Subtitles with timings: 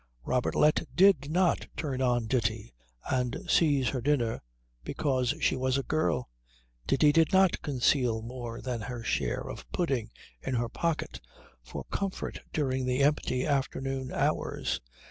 [0.25, 2.73] Robertlet did not turn on Ditti
[3.11, 4.41] and seize her dinner
[4.83, 6.27] because she was a girl;
[6.87, 10.09] Ditti did not conceal more than her share of pudding
[10.41, 11.21] in her pocket
[11.61, 14.81] for comfort during the empty afternoon hours.